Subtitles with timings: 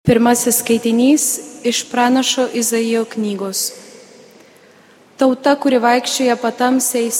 [0.00, 1.24] Pirmasis skaitinys
[1.64, 3.58] iš pranašo Izaijo knygos.
[5.20, 7.18] Tauta, kuri vaikščioja patamsiais,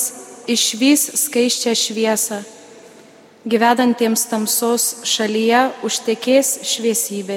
[0.48, 2.38] išvys skaiščią šviesą.
[3.44, 7.36] Gyvenantiems tamsos šalyje užtekės šviesybė.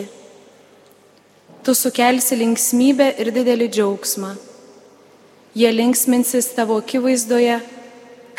[1.67, 4.31] Tu sukelsi linksmybę ir didelį džiaugsmą.
[5.59, 7.59] Jie linksminsis tavo akivaizdoje,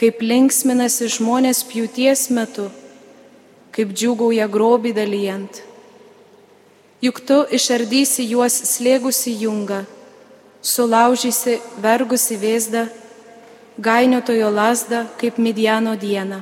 [0.00, 2.70] kaip linksminasi žmonės pjūties metu,
[3.76, 5.64] kaip džiugauja grobį dalyjant.
[7.04, 9.82] Juk tu išardysi juos slėgusi jungą,
[10.64, 12.86] sulaužysi vergusi vėzdą,
[13.76, 16.38] gainiotojo lasdą kaip Midiano dieną.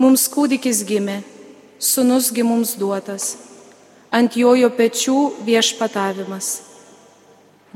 [0.00, 1.18] Mums kūdikis gimė,
[1.76, 3.34] sunusgi mums duotas,
[4.08, 6.48] ant jojo pečių viešpatavimas.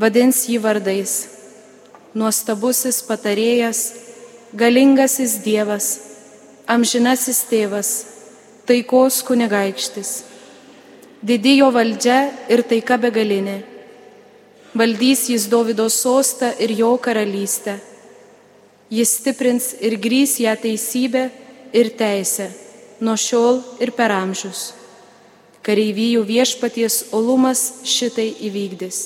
[0.00, 1.18] Vadins jį vardais
[2.16, 3.82] nuostabusis patarėjas,
[4.56, 5.92] galingasis Dievas,
[6.64, 7.92] amžinasis tėvas,
[8.66, 10.29] taikos kunigaikštis.
[11.20, 13.58] Didijo valdžia ir taika begalinė.
[14.72, 17.76] Valdys jis Davido sostą ir jo karalystę.
[18.90, 21.28] Jis stiprins ir grys ją teisybę
[21.76, 22.48] ir teisę
[23.00, 24.70] nuo šiol ir per amžius.
[25.64, 29.00] Kareivijų viešpaties olumas šitai įvykdys.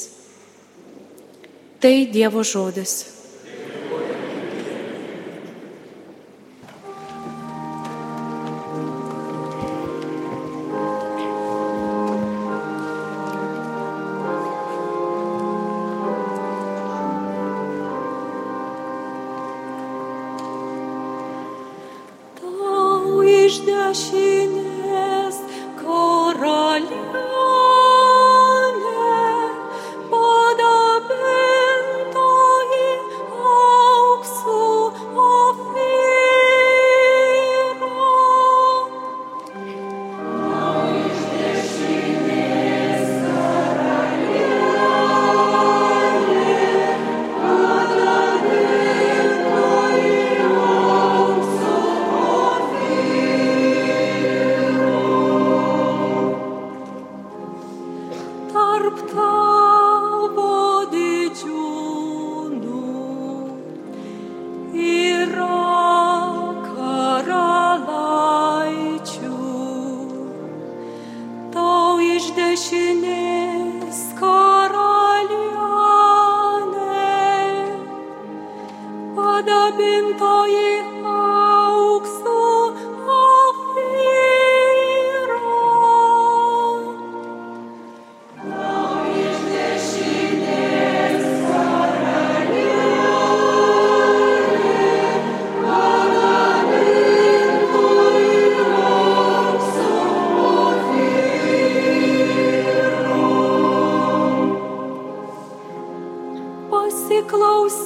[1.83, 2.95] Tai Dievo žodis.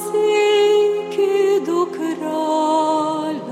[0.09, 1.17] Pasiklausyk
[1.67, 3.43] dukrelę,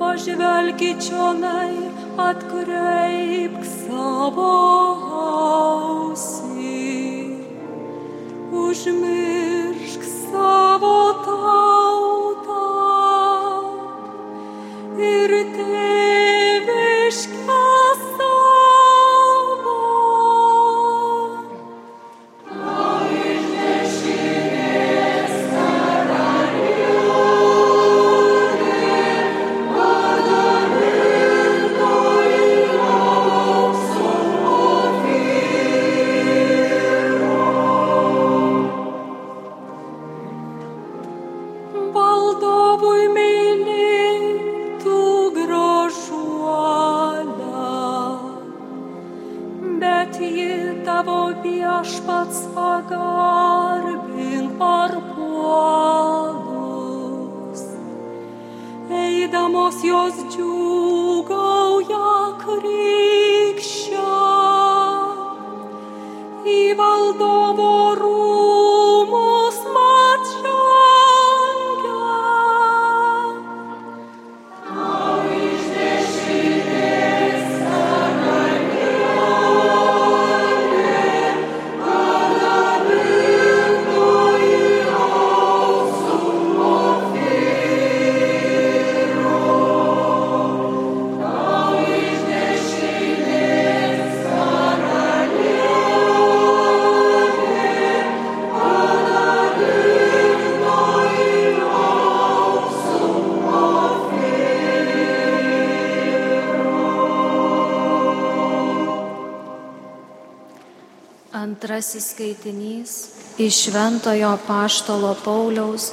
[0.00, 1.76] pažvelk į čionai,
[2.18, 4.48] atkreipk savo
[6.06, 6.82] ausį,
[8.50, 10.95] užmiršk savo
[66.76, 68.35] valdovo rūmus
[111.86, 112.92] Antrasis skaitinys
[113.38, 115.92] iš Šventojo Paštolo Pauliaus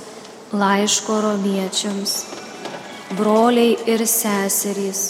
[0.52, 2.14] laiško romiečiams.
[3.18, 5.02] Broliai ir seserys,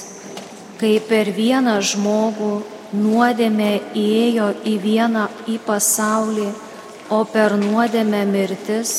[0.81, 2.49] kai per vieną žmogų
[2.99, 5.21] nuodėmė įėjo į vieną
[5.53, 6.49] į pasaulį,
[7.15, 8.91] o per nuodėmę mirtis,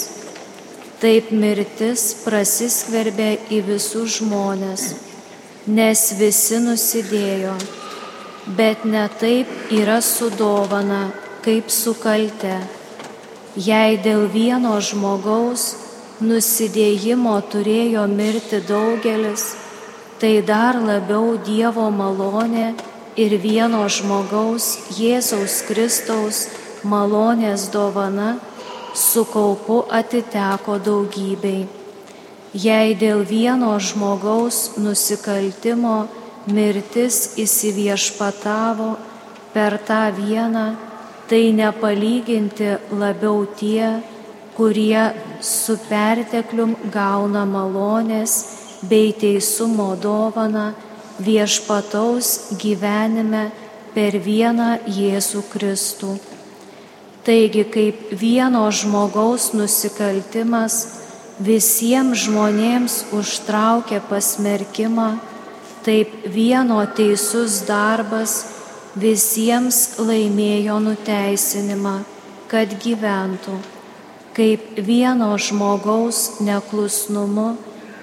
[1.02, 4.86] taip mirtis prasiskverbė į visus žmonės,
[5.66, 7.58] nes visi nusidėjo,
[8.56, 9.52] bet ne taip
[9.82, 11.02] yra sudovana
[11.44, 12.56] kaip sukalte.
[13.54, 15.64] Jei dėl vieno žmogaus
[16.24, 19.44] nusidėjimo turėjo mirti daugelis,
[20.18, 22.72] tai dar labiau Dievo malonė
[23.20, 26.46] ir vieno žmogaus Jėzaus Kristaus
[26.82, 28.34] malonės dovana
[28.94, 31.66] su kaupu atiteko daugybei.
[32.54, 35.96] Jei dėl vieno žmogaus nusikaltimo
[36.46, 38.90] mirtis įsiviešpatavo
[39.54, 40.66] per tą vieną,
[41.28, 44.00] tai nepalyginti labiau tie,
[44.56, 48.34] kurie su perteklium gauna malonės
[48.88, 50.72] bei teisumo dovana
[51.18, 53.48] viešpataus gyvenime
[53.94, 56.16] per vieną Jėzų Kristų.
[57.24, 60.80] Taigi kaip vieno žmogaus nusikaltimas
[61.40, 65.14] visiems žmonėms užtraukia pasmerkimą,
[65.86, 68.53] taip vieno teisus darbas
[68.94, 71.94] visiems laimėjo nuteisinimą,
[72.50, 73.58] kad gyventų.
[74.34, 77.52] Kaip vieno žmogaus neklusnumu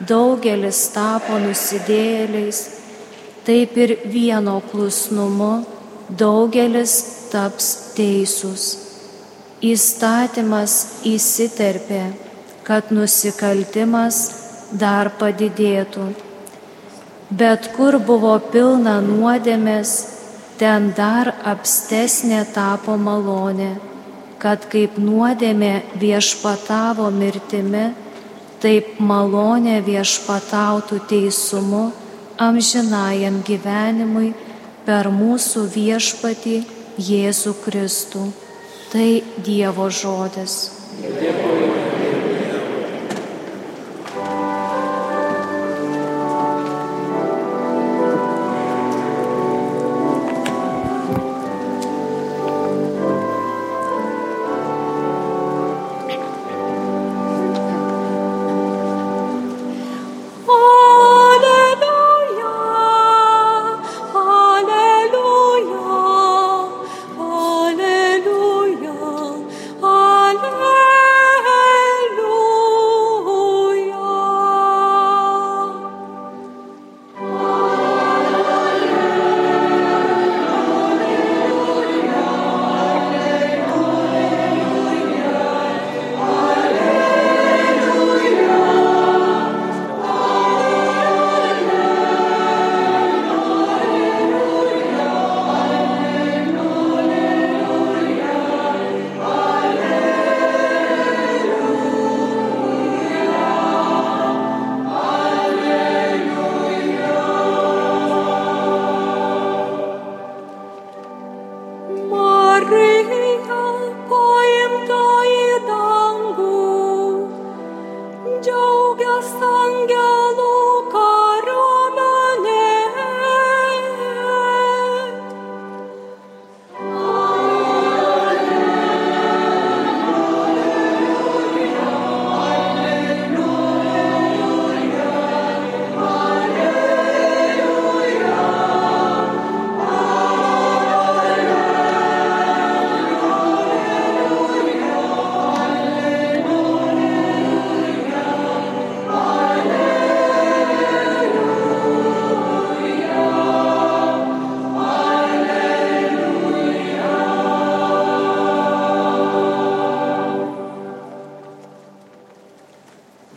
[0.07, 2.61] daugelis tapo nusidėjėliais,
[3.47, 5.51] taip ir vieno klusnumu
[6.07, 6.95] daugelis
[7.31, 8.65] taps teisūs.
[9.61, 12.05] Įstatymas įsiterpė,
[12.65, 14.23] kad nusikaltimas
[14.71, 16.07] dar padidėtų.
[17.31, 20.20] Bet kur buvo pilna nuodėmės,
[20.61, 23.71] ten dar apstesnė tapo malonė,
[24.41, 27.87] kad kaip nuodėmė viešpatavo mirtimi,
[28.61, 31.87] taip malonė viešpatautų teisumu
[32.41, 34.31] amžinajam gyvenimui
[34.85, 36.57] per mūsų viešpatį
[37.01, 38.25] Jėzų Kristų.
[38.91, 39.09] Tai
[39.41, 40.57] Dievo žodis.
[41.01, 41.80] Dėkui.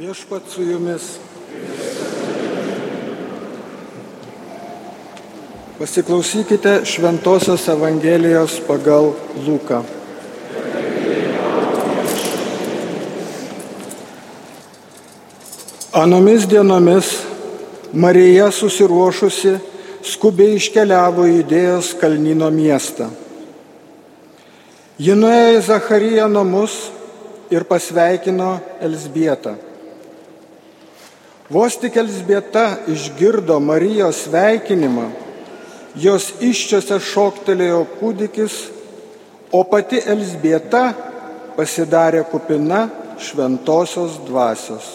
[0.05, 1.03] Viešpat su jumis.
[5.79, 9.15] Pasiklausykite Šventojios Evangelijos pagal
[9.47, 9.81] Luką.
[15.93, 17.25] Anomis dienomis
[17.93, 19.57] Marija susiruošusi
[20.05, 23.09] skubiai iškeliavo į Idėjos kalnino miestą.
[25.01, 26.83] Ji nuėjo į Zachariją namus
[27.49, 29.73] ir pasveikino Elsbietą.
[31.51, 35.11] Vos tik Elsbieta išgirdo Marijos sveikinimą,
[36.01, 38.55] jos iščiose šoktelėjo kūdikis,
[39.53, 40.87] o pati Elsbieta
[41.55, 42.87] pasidarė kupina
[43.21, 44.87] šventosios dvasios.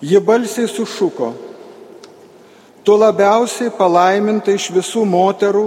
[0.00, 1.34] Ji balsiai sušuko,
[2.80, 5.66] tu labiausiai palaiminta iš visų moterų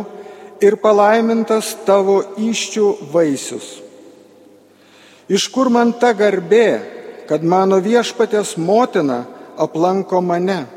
[0.66, 3.70] ir palaimintas tavo iščių vaisius.
[5.30, 7.03] Iš kur man ta garbė,
[7.34, 9.24] kad mano viešpatės motina
[9.58, 10.68] aplanko mane?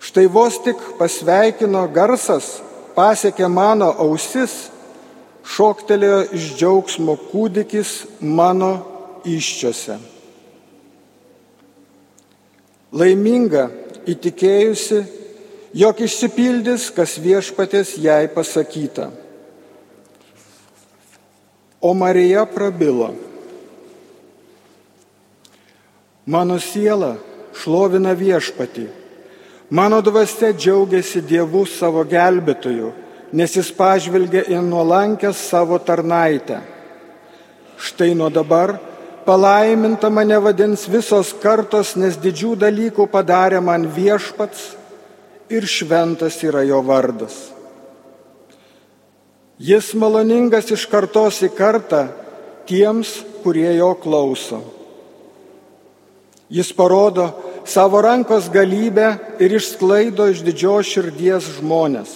[0.00, 2.62] Štai vos tik pasveikino garsas,
[2.96, 4.70] pasiekė mano ausis,
[5.44, 7.90] šoktelėjo iš džiaugsmo kūdikis
[8.24, 8.70] mano
[9.28, 9.98] iščiose.
[12.96, 13.66] Laiminga
[14.08, 15.02] įtikėjusi,
[15.82, 19.10] jog išsipildys, kas viešpatės jai pasakyta.
[21.84, 23.10] O Marija prabilo.
[26.26, 27.16] Mano siela
[27.58, 28.84] šlovina viešpatį,
[29.74, 32.92] mano dvasia džiaugiasi Dievu savo gelbėtoju,
[33.34, 36.60] nes jis pažvelgia į nuolankę savo tarnaitę.
[37.82, 38.76] Štai nuo dabar
[39.26, 44.76] palaiminta mane vadins visos kartos, nes didžių dalykų padarė man viešpats
[45.50, 47.34] ir šventas yra jo vardas.
[49.58, 52.04] Jis maloningas iš kartos į kartą
[52.70, 54.62] tiems, kurie jo klauso.
[56.52, 57.30] Jis parodo
[57.64, 62.10] savo rankos galybę ir išsklaido iš didžios širdies žmonės.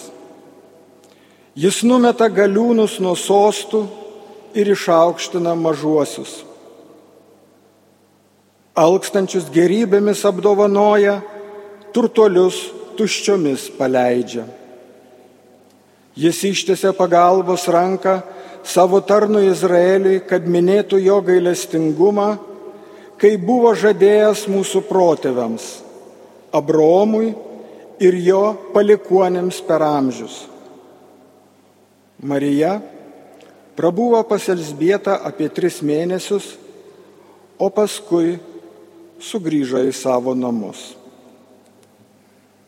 [1.56, 3.86] Jis numeta galiūnus nuo sostų
[4.52, 6.42] ir išaukština mažuosius
[8.76, 11.20] alkstančius gerybėmis apdovanoja,
[11.96, 12.58] turtuolius
[12.98, 14.44] tuščiomis paleidžia.
[16.16, 18.18] Jis ištėse pagalbos ranką
[18.64, 22.36] savo tarnu Izraeliui, kad minėtų jo gailestingumą,
[23.20, 25.66] kai buvo žadėjęs mūsų protėviams-
[26.58, 27.34] Abromui
[28.00, 30.46] ir jo palikuonėms per amžius.
[32.22, 32.80] Marija
[33.76, 36.56] prabuvo pas Elsbietą apie tris mėnesius,
[37.58, 38.38] o paskui
[39.20, 40.94] sugrįžo į savo namus.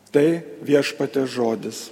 [0.09, 1.89] Tai viešpatė žodis.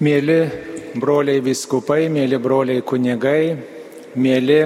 [0.00, 0.46] Mėly
[0.96, 3.50] broliai viskupai, mėly broliai kunigai,
[4.16, 4.60] mėly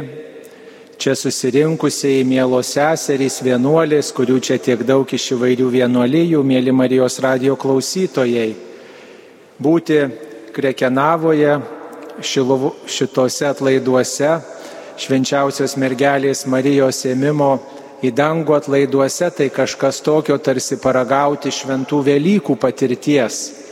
[0.95, 7.57] čia susirinkusiai, mėlos seserys, vienuolės, kurių čia tiek daug iš įvairių vienuolyjų, mėly Marijos radio
[7.59, 8.53] klausytojai.
[9.59, 9.99] Būti
[10.55, 11.59] Krekenavoje
[12.23, 14.37] šilovu, šitose atlaiduose,
[15.03, 17.57] švenčiausios mergelės Marijos ėmimo
[18.07, 23.64] į dangų atlaiduose, tai kažkas tokio tarsi paragauti šventų Velykų patirties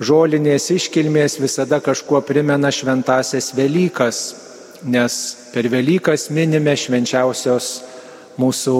[0.00, 4.20] žolinės iškilmės visada kažkuo primena šventasias Velykas,
[4.88, 5.14] nes
[5.52, 7.68] per Velykas minime švenčiausios
[8.40, 8.76] mūsų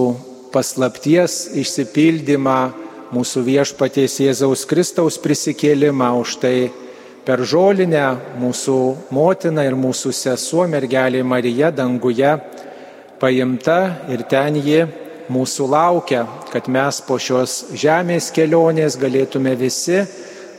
[0.55, 2.61] paslapties išsipildymą,
[3.13, 6.55] mūsų viešpaties Jėzaus Kristaus prisikėlimą, už tai
[7.27, 8.07] per žolinę
[8.41, 8.79] mūsų
[9.13, 12.33] motina ir mūsų sesuo mergelė Marija danguje
[13.21, 14.87] paimta ir ten ji
[15.31, 20.01] mūsų laukia, kad mes po šios žemės kelionės galėtume visi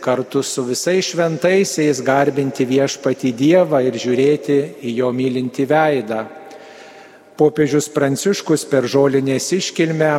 [0.01, 6.25] kartu su visais šventaisiais garbinti viešpati Dievą ir žiūrėti į jo mylinti veidą.
[7.37, 10.11] Popiežius Pranciškus per žolinės iškilmę,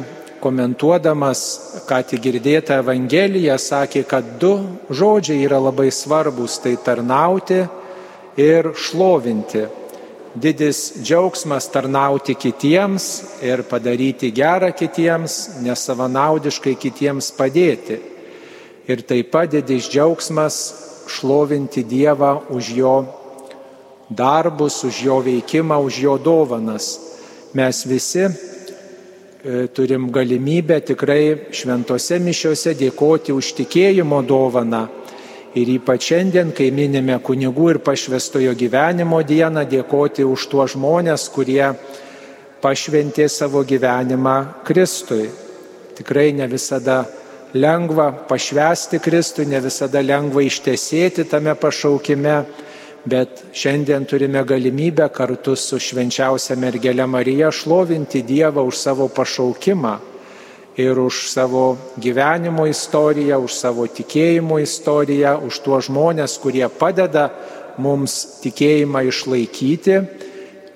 [0.42, 1.42] komentuodamas,
[1.86, 4.54] ką tik girdėtą Evangeliją, sakė, kad du
[4.90, 7.62] žodžiai yra labai svarbus- tai tarnauti
[8.36, 9.66] ir šlovinti.
[10.34, 18.11] Didis džiaugsmas tarnauti kitiems ir padaryti gerą kitiems, nesavanaudiškai kitiems padėti
[18.88, 20.56] ir taip pat didis džiaugsmas
[21.08, 22.94] šlovinti Dievą už jo
[24.10, 26.98] darbus, už jo veikimą, už jo dovanas.
[27.54, 28.32] Mes visi e,
[29.68, 34.86] turim galimybę tikrai šventose mišiuose dėkoti už tikėjimo dovaną.
[35.52, 41.74] Ir ypač šiandien, kai minime kunigų ir pašvestojo gyvenimo dieną, dėkoti už tuos žmonės, kurie
[42.62, 45.28] pašventė savo gyvenimą Kristui.
[45.92, 47.02] Tikrai ne visada
[47.54, 52.36] lengva pašvesti Kristų, ne visada lengva ištesėti tame pašaukime,
[53.04, 59.98] bet šiandien turime galimybę kartu su švenčiausia mergelė Marija šlovinti Dievą už savo pašaukimą
[60.76, 67.28] ir už savo gyvenimo istoriją, už savo tikėjimo istoriją, už tuos žmonės, kurie padeda
[67.76, 69.98] mums tikėjimą išlaikyti,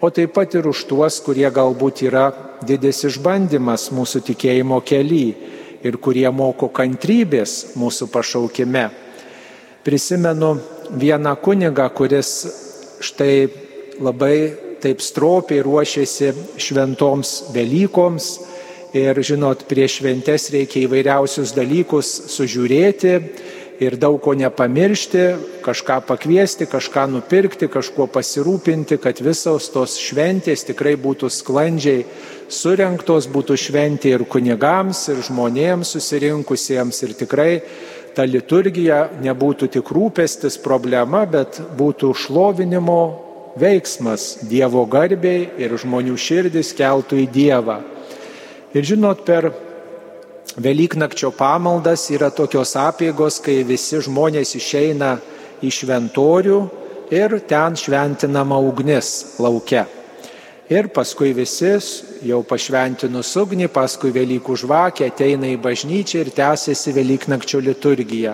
[0.00, 2.28] o taip pat ir už tuos, kurie galbūt yra
[2.66, 5.55] didis išbandymas mūsų tikėjimo keli
[5.86, 8.88] ir kurie moko kantrybės mūsų pašaukime.
[9.86, 10.56] Prisimenu
[10.98, 12.30] vieną kunigą, kuris
[13.04, 13.46] štai
[14.02, 14.36] labai
[14.82, 18.30] taip stropiai ruošėsi šventoms Velykoms
[18.96, 23.14] ir, žinot, prieš šventes reikia įvairiausius dalykus sužiūrėti
[23.82, 25.24] ir daug ko nepamiršti,
[25.64, 32.06] kažką pakviesti, kažką nupirkti, kažkuo pasirūpinti, kad visos tos šventės tikrai būtų sklandžiai
[32.52, 37.52] surinktos, būtų šventė ir kunigams, ir žmonėms susirinkusiems ir tikrai
[38.16, 43.00] ta liturgija nebūtų tik rūpestis problema, bet būtų šlovinimo
[43.60, 47.80] veiksmas Dievo garbiai ir žmonių širdis keltų į Dievą.
[48.76, 49.50] Ir žinot, per
[50.56, 55.18] Velyknakčio pamaldas yra tokios apėgos, kai visi žmonės išeina
[55.60, 56.60] į šventorių
[57.12, 59.84] ir ten šventinama ugnis laukia.
[60.66, 61.76] Ir paskui visi,
[62.26, 68.32] jau pašventinus ugnį, paskui Velykų žvakė ateina į bažnyčią ir tęsiasi Velyknakčio liturgija.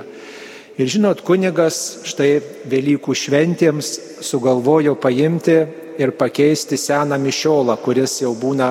[0.81, 2.39] Ir žinot, kunigas štai
[2.73, 3.91] Velykų šventėms
[4.25, 5.59] sugalvojo paimti
[6.01, 8.71] ir pakeisti seną mišiolą, kuris jau būna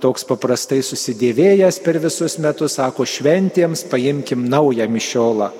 [0.00, 5.52] toks paprastai susidėvėjęs per visus metus, sako, šventėms paimkim naują mišiolą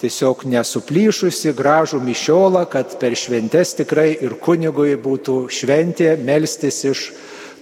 [0.00, 7.04] tiesiog nesuplyšusi gražų mišiolą, kad per šventes tikrai ir kunigui būtų šventė melstis iš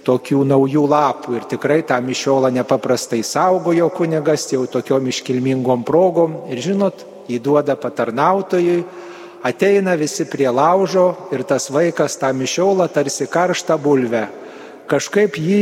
[0.03, 1.37] tokių naujų lapų.
[1.39, 6.41] Ir tikrai tą mišiolą nepaprastai saugojo kunigas jau tokiom iškilmingom progom.
[6.51, 8.83] Ir žinot, įduoda patarnautojui,
[9.43, 14.27] ateina visi prie laužo ir tas vaikas tą mišiolą tarsi karštą bulvę.
[14.91, 15.61] Kažkaip jį,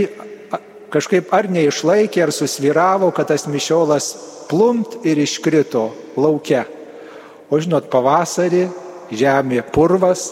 [0.91, 4.11] kažkaip ar neišlaikė, ar susviravo, kad tas mišiolas
[4.51, 5.87] plumt ir iškrito
[6.19, 6.65] laukia.
[7.51, 8.67] O žinot, pavasarį
[9.11, 10.29] žemė purvas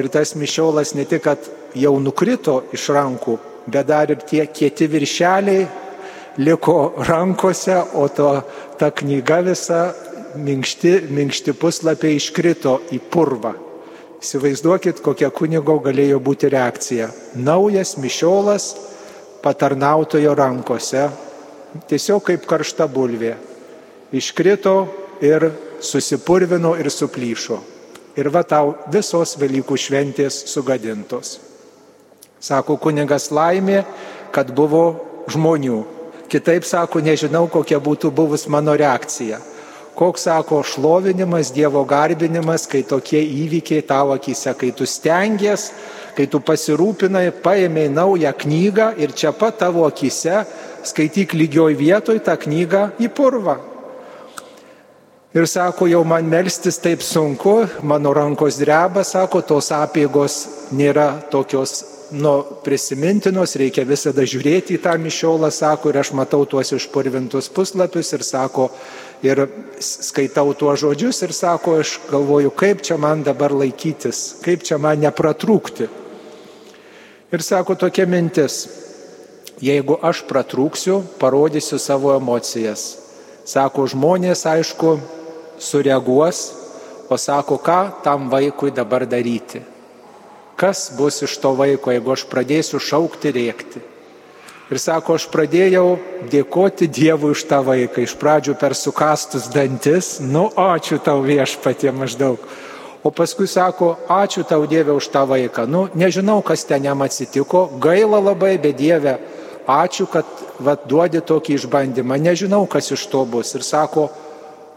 [0.00, 4.88] ir tas mišiolas ne tik, kad jau nukrito iš rankų, bet dar ir tie kieti
[4.92, 5.66] viršeliai
[6.40, 8.30] liko rankose, o to,
[8.80, 9.82] ta knyga visa
[10.36, 13.52] minkšti, minkšti puslapiai iškrito į purvą.
[14.22, 17.08] Įsivaizduokit, kokia kunigo galėjo būti reakcija.
[17.34, 18.68] Naujas mišiolas
[19.42, 21.08] patarnautojo rankose,
[21.88, 23.36] tiesiog kaip karšta bulvė
[24.12, 24.86] iškrito
[25.20, 25.50] ir
[25.80, 27.58] susipurvino ir suplyšo.
[28.16, 31.38] Ir va tau visos Velykų šventės sugadintos.
[32.42, 33.84] Sako kunigas laimė,
[34.34, 34.84] kad buvo
[35.32, 35.78] žmonių.
[36.28, 39.40] Kitaip sako, nežinau, kokia būtų buvus mano reakcija.
[39.94, 45.68] Koks sako šlovinimas, Dievo garbinimas, kai tokie įvykiai tavo akise, kai tu stengies,
[46.16, 50.44] kai tu pasirūpinai, paėmėjai naują knygą ir čia pat tavo akise
[50.88, 53.58] skaityk lygioj vietoj tą knygą į purvą.
[55.32, 60.42] Ir sako, jau man melstis taip sunku, mano rankos dreba, sako, tos apėgos
[60.76, 61.78] nėra tokios
[62.12, 68.12] nu, prisimintinos, reikia visada žiūrėti į tą mišiolą, sako, ir aš matau tuos išpurvintus puslapius
[68.12, 68.68] ir sako,
[69.22, 69.46] ir
[69.78, 75.02] skaitau tuos žodžius ir sako, aš galvoju, kaip čia man dabar laikytis, kaip čia man
[75.02, 75.88] nepratrūkti.
[77.32, 78.66] Ir sako tokia mintis,
[79.62, 82.98] jeigu aš pratrūksiu, parodysiu savo emocijas.
[83.48, 84.98] Sako, žmonės, aišku,
[85.58, 86.42] sureaguos,
[87.10, 89.62] o sako, ką tam vaikui dabar daryti.
[90.58, 93.82] Kas bus iš to vaiko, jeigu aš pradėsiu šaukti rėkti.
[94.70, 95.98] Ir sako, aš pradėjau
[96.30, 98.04] dėkoti Dievui už tą vaiką.
[98.06, 102.40] Iš pradžių per sukastus dantis, nu, ačiū tau viešpatie maždaug.
[103.02, 105.66] O paskui sako, ačiū tau Dieve už tą vaiką.
[105.66, 109.18] Nu, nežinau, kas ten jam atsitiko, gaila labai, bet Dieve,
[109.66, 110.24] ačiū, kad
[110.62, 112.20] vat, duodi tokį išbandymą.
[112.22, 113.52] Nežinau, kas iš to bus.
[113.58, 114.08] Ir sako,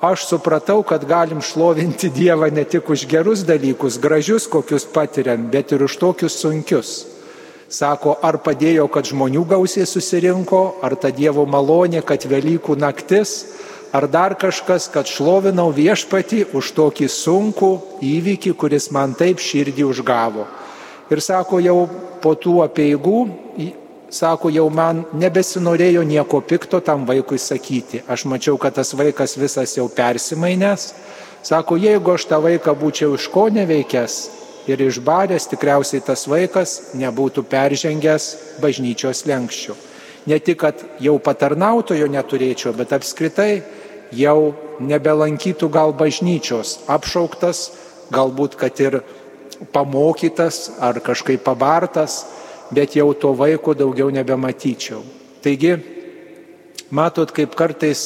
[0.02, 5.72] aš supratau, kad galim šlovinti Dievą ne tik už gerus dalykus, gražius kokius patiriam, bet
[5.72, 7.15] ir už tokius sunkius.
[7.66, 13.56] Sako, ar padėjo, kad žmonių gausiai susirinko, ar ta Dievo malonė, kad Velykų naktis,
[13.90, 17.72] ar dar kažkas, kad šlovinau viešpatį už tokį sunkų
[18.06, 20.46] įvykį, kuris man taip širdį užgavo.
[21.10, 21.80] Ir sako, jau
[22.22, 23.20] po tų apieigų
[24.14, 28.04] sako, jau man nebesinorėjo nieko pikto tam vaikui sakyti.
[28.08, 30.94] Aš mačiau, kad tas vaikas visas jau persimainęs.
[31.46, 37.46] Sako, jeigu aš tą vaiką būčiau iš ko neveikęs ir išbaręs, tikriausiai tas vaikas nebūtų
[37.50, 38.30] peržengęs
[38.64, 39.76] bažnyčios lenkščių.
[40.26, 43.62] Ne tik, kad jau patarnautojo neturėčiau, bet apskritai
[44.16, 47.70] jau nebelankytų gal bažnyčios, apšauktas,
[48.14, 49.02] galbūt, kad ir
[49.74, 52.24] pamokytas ar kažkaip pabartas,
[52.74, 55.04] bet jau to vaiko daugiau nebematyčiau.
[55.46, 55.76] Taigi,
[56.90, 58.02] matot, kaip kartais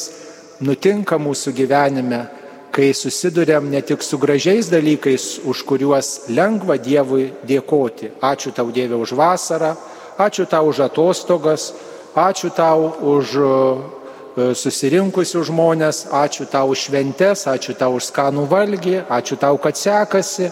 [0.60, 2.26] nutinka mūsų gyvenime,
[2.74, 8.14] kai susidurėm ne tik su gražiais dalykais, už kuriuos lengva Dievui dėkoti.
[8.22, 9.74] Ačiū tau Dieve už vasarą,
[10.18, 11.72] ačiū tau už atostogas,
[12.14, 18.96] ačiū tau už e, susirinkusių žmonės, ačiū tau už šventes, ačiū tau už skanų valgį,
[19.10, 20.50] ačiū tau, kad sekasi,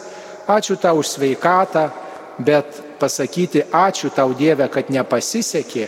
[0.50, 1.88] ačiū tau už sveikatą,
[2.38, 5.86] bet pasakyti ačiū tau Dieve, kad nepasisekė,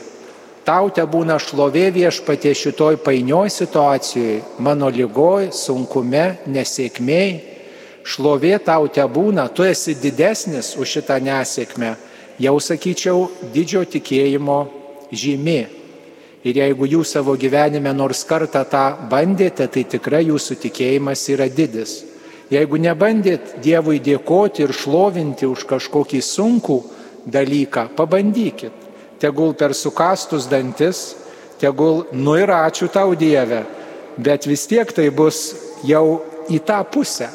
[0.70, 7.30] Tau te būna šlovė viešpatie šitoj painioj situacijoje, mano lygoj, sunkume, nesėkmėj.
[8.06, 11.88] Šlovė tau te būna, tu esi didesnis už šitą nesėkmę.
[12.38, 14.60] Jau sakyčiau, didžio tikėjimo
[15.10, 15.58] žymė.
[16.46, 22.04] Ir jeigu jūs savo gyvenime nors kartą tą bandėte, tai tikrai jūsų tikėjimas yra didis.
[22.54, 26.78] Jeigu nebandėt Dievui dėkoti ir šlovinti už kažkokį sunkų
[27.26, 28.79] dalyką, pabandykit
[29.20, 31.14] tegul per sukastus dantis,
[31.60, 33.66] tegul nu ir ačiū tau Dieve,
[34.16, 35.52] bet vis tiek tai bus
[35.84, 37.28] jau į tą pusę.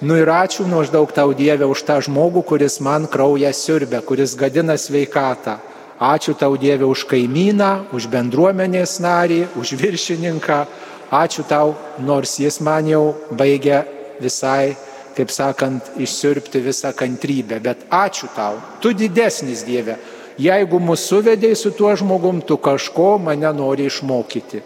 [0.00, 4.78] Nu ir ačiū maždaug tau Dieve už tą žmogų, kuris man kraują siurbia, kuris gadina
[4.80, 5.58] sveikatą.
[6.00, 10.64] Ačiū tau Dieve už kaimyną, už bendruomenės narį, už viršininką.
[11.12, 13.84] Ačiū tau, nors jis man jau baigia
[14.16, 14.72] visai,
[15.12, 17.60] kaip sakant, išsiurbti visą kantrybę.
[17.60, 19.98] Bet ačiū tau, tu didesnis Dieve
[20.40, 24.62] jeigu mūsų suvedėjai su tuo žmogum, tu kažko mane nori išmokyti.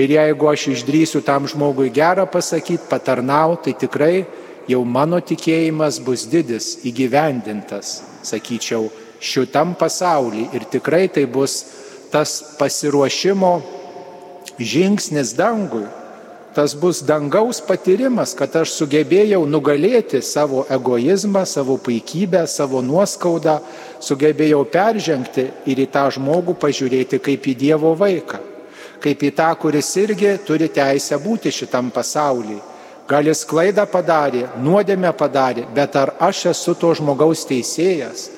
[0.00, 4.24] Ir jeigu aš išdrysiu tam žmogui gerą pasakyti, patarnauti, tai tikrai
[4.66, 8.88] jau mano tikėjimas bus didis, įgyvendintas, sakyčiau,
[9.22, 10.50] šitam pasaulyje.
[10.56, 11.60] Ir tikrai tai bus
[12.10, 13.52] tas pasiruošimo
[14.58, 15.86] žingsnis dangui
[16.54, 23.58] tas bus dangaus patyrimas, kad aš sugebėjau nugalėti savo egoizmą, savo puikybę, savo nuoskaudą,
[24.00, 28.38] sugebėjau peržengti ir į tą žmogų pažiūrėti kaip į Dievo vaiką,
[29.02, 32.62] kaip į tą, kuris irgi turi teisę būti šitam pasaulyje.
[33.04, 38.30] Gal jis klaidą padarė, nuodėmę padarė, bet ar aš esu to žmogaus teisėjas,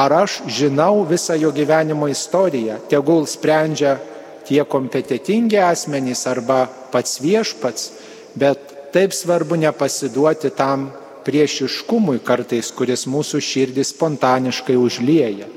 [0.00, 3.98] ar aš žinau visą jo gyvenimo istoriją, tegul sprendžia
[4.48, 7.90] tie kompetitingi asmenys arba pats viešpats,
[8.38, 10.90] bet taip svarbu nepasiduoti tam
[11.24, 15.48] priešiškumui kartais, kuris mūsų širdį spontaniškai užlieja.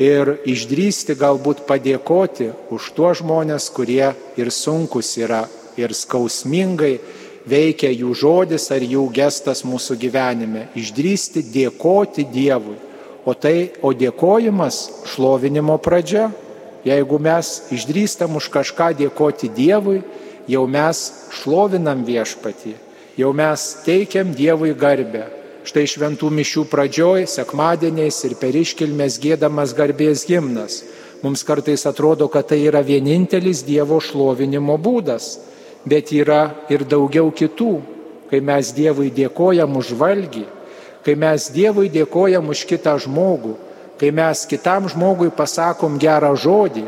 [0.00, 5.42] Ir išdrysti galbūt padėkoti už tuos žmonės, kurie ir sunkus yra,
[5.76, 6.94] ir skausmingai
[7.48, 10.68] veikia jų žodis ar jų gestas mūsų gyvenime.
[10.78, 12.78] Išdrysti dėkoti Dievui.
[13.28, 16.30] O tai, o dėkojimas šlovinimo pradžia.
[16.84, 20.00] Jeigu mes išdrįstam už kažką dėkoti Dievui,
[20.48, 21.02] jau mes
[21.40, 22.72] šlovinam viešpatį,
[23.20, 25.26] jau mes teikiam Dievui garbę.
[25.60, 30.80] Štai šventų mišių pradžioj, sekmadieniais ir per iškilmės gėdamas garbės gimnas.
[31.20, 35.34] Mums kartais atrodo, kad tai yra vienintelis Dievo šlovinimo būdas,
[35.84, 37.74] bet yra ir daugiau kitų,
[38.32, 40.46] kai mes Dievui dėkojam už valgį,
[41.04, 43.58] kai mes Dievui dėkojam už kitą žmogų,
[44.00, 46.86] kai mes kitam žmogui pasakom gerą žodį,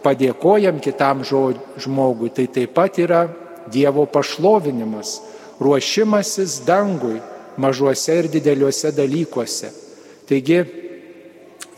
[0.00, 3.26] padėkojam kitam žmogui, tai taip pat yra
[3.66, 5.16] Dievo pašlovinimas,
[5.58, 7.16] ruošimasis dangui
[7.58, 9.72] mažuose ir dideliuose dalykuose.
[10.28, 10.60] Taigi,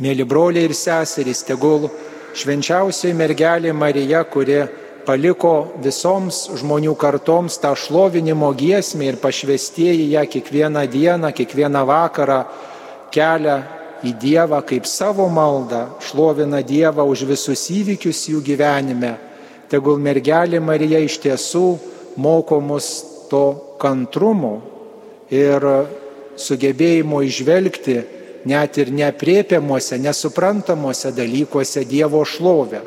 [0.04, 1.88] mėly broliai ir seserys, tegul
[2.36, 4.60] švenčiausiai mergelė Marija, kuri
[5.08, 12.42] paliko visoms žmonių kartoms tą šlovinimo giesmę ir pašvestieji ją kiekvieną dieną, kiekvieną vakarą
[13.10, 13.58] kelia
[14.04, 19.16] į Dievą kaip savo maldą, šlovina Dievą už visus įvykius jų gyvenime.
[19.68, 21.64] Tegul mergelė Marija iš tiesų
[22.16, 22.88] moko mus
[23.30, 24.60] to kantrumo
[25.30, 25.64] ir
[26.38, 27.98] sugebėjimo išvelgti
[28.48, 32.80] net ir nepriepiamuose, nesuprantamuose dalykuose Dievo šlovę.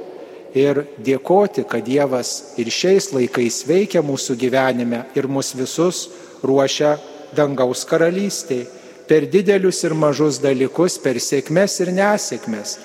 [0.57, 6.09] Ir dėkoti, kad Dievas ir šiais laikais veikia mūsų gyvenime ir mus visus
[6.43, 6.97] ruošia
[7.35, 8.80] dangaus karalystėje
[9.11, 12.77] per didelius ir mažus dalykus, per sėkmes ir nesėkmes.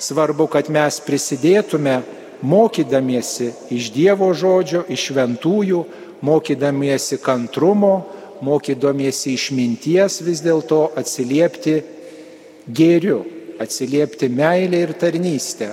[0.00, 1.98] Svarbu, kad mes prisidėtume
[2.40, 5.82] mokydamiesi iš Dievo žodžio, iš šventųjų,
[6.24, 7.98] mokydamiesi kantrumo,
[8.40, 11.76] mokydamiesi išminties vis dėlto atsiliepti
[12.64, 13.18] gėriu,
[13.60, 15.68] atsiliepti meilę ir tarnystę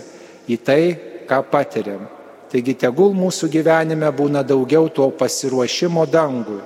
[0.52, 0.84] į tai,
[1.24, 2.04] ką patiriam.
[2.52, 6.60] Taigi tegul mūsų gyvenime būna daugiau to pasiruošimo dangui,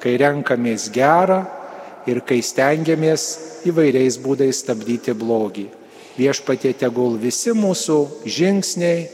[0.00, 1.42] kai renkamės gerą,
[2.06, 3.26] ir kai stengiamės
[3.68, 5.66] įvairiais būdais stabdyti blogį.
[6.16, 9.08] Viešpatie tegul visi mūsų žingsniai,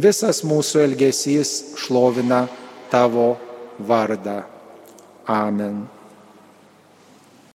[0.00, 2.46] visas mūsų elgesys šlovina
[2.90, 3.36] tavo
[3.78, 4.42] vardą.
[5.28, 5.97] Amen.